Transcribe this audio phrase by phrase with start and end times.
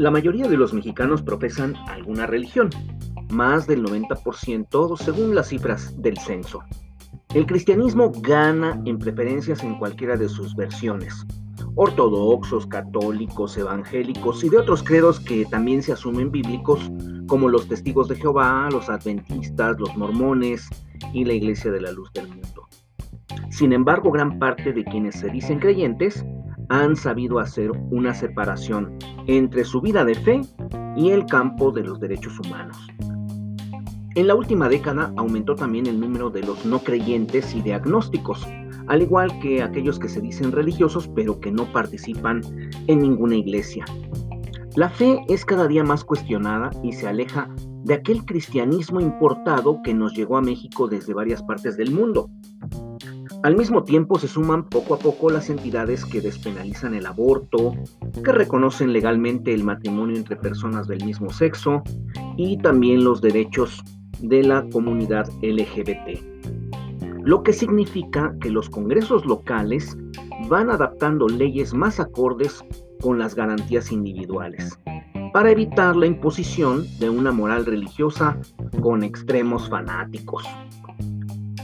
[0.00, 2.70] La mayoría de los mexicanos profesan alguna religión,
[3.28, 6.60] más del 90% según las cifras del censo.
[7.34, 11.26] El cristianismo gana en preferencias en cualquiera de sus versiones,
[11.74, 16.90] ortodoxos, católicos, evangélicos y de otros credos que también se asumen bíblicos,
[17.26, 20.66] como los testigos de Jehová, los adventistas, los mormones
[21.12, 22.66] y la Iglesia de la Luz del Mundo.
[23.50, 26.24] Sin embargo, gran parte de quienes se dicen creyentes
[26.70, 30.40] han sabido hacer una separación entre su vida de fe
[30.96, 32.78] y el campo de los derechos humanos.
[34.14, 38.46] En la última década aumentó también el número de los no creyentes y de agnósticos,
[38.86, 42.40] al igual que aquellos que se dicen religiosos pero que no participan
[42.86, 43.84] en ninguna iglesia.
[44.76, 47.48] La fe es cada día más cuestionada y se aleja
[47.84, 52.30] de aquel cristianismo importado que nos llegó a México desde varias partes del mundo.
[53.42, 57.74] Al mismo tiempo se suman poco a poco las entidades que despenalizan el aborto,
[58.22, 61.82] que reconocen legalmente el matrimonio entre personas del mismo sexo
[62.36, 63.82] y también los derechos
[64.20, 66.30] de la comunidad LGBT
[67.22, 69.96] lo que significa que los congresos locales
[70.48, 72.64] van adaptando leyes más acordes
[73.02, 74.78] con las garantías individuales,
[75.32, 78.38] para evitar la imposición de una moral religiosa
[78.80, 80.44] con extremos fanáticos.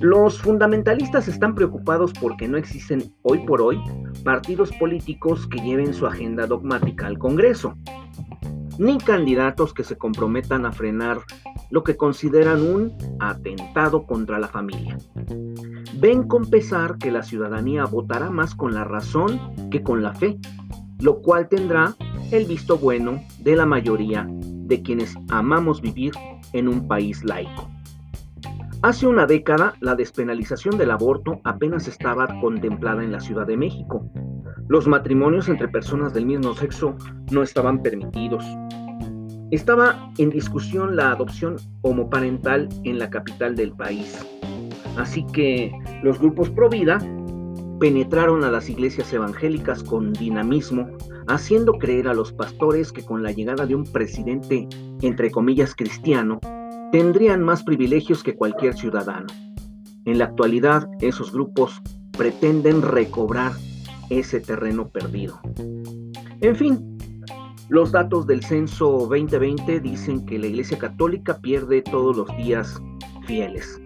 [0.00, 3.80] Los fundamentalistas están preocupados porque no existen hoy por hoy
[4.22, 7.76] partidos políticos que lleven su agenda dogmática al Congreso,
[8.78, 11.18] ni candidatos que se comprometan a frenar
[11.70, 14.96] lo que consideran un atentado contra la familia.
[15.96, 20.38] Ven con pesar que la ciudadanía votará más con la razón que con la fe,
[21.00, 21.96] lo cual tendrá
[22.30, 26.12] el visto bueno de la mayoría de quienes amamos vivir
[26.52, 27.68] en un país laico.
[28.82, 34.08] Hace una década, la despenalización del aborto apenas estaba contemplada en la Ciudad de México.
[34.68, 36.96] Los matrimonios entre personas del mismo sexo
[37.30, 38.44] no estaban permitidos
[39.50, 44.18] estaba en discusión la adopción homoparental en la capital del país.
[44.96, 46.98] Así que los grupos pro vida
[47.80, 50.88] penetraron a las iglesias evangélicas con dinamismo,
[51.28, 54.68] haciendo creer a los pastores que con la llegada de un presidente,
[55.00, 56.40] entre comillas, cristiano,
[56.92, 59.26] tendrían más privilegios que cualquier ciudadano.
[60.04, 61.82] En la actualidad, esos grupos
[62.16, 63.52] pretenden recobrar
[64.10, 65.40] ese terreno perdido.
[66.40, 66.98] En fin,
[67.68, 72.80] los datos del censo 2020 dicen que la Iglesia Católica pierde todos los días
[73.26, 73.80] fieles.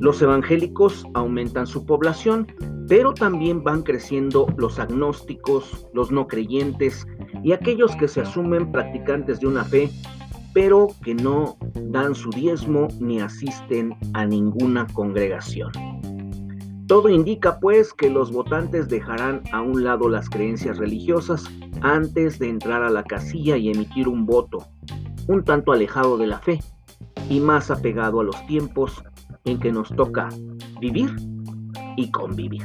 [0.00, 2.46] Los evangélicos aumentan su población,
[2.88, 7.06] pero también van creciendo los agnósticos, los no creyentes
[7.44, 9.90] y aquellos que se asumen practicantes de una fe,
[10.58, 15.70] pero que no dan su diezmo ni asisten a ninguna congregación.
[16.88, 21.44] Todo indica pues que los votantes dejarán a un lado las creencias religiosas
[21.82, 24.66] antes de entrar a la casilla y emitir un voto,
[25.28, 26.58] un tanto alejado de la fe
[27.30, 29.00] y más apegado a los tiempos
[29.44, 30.28] en que nos toca
[30.80, 31.14] vivir
[31.96, 32.64] y convivir.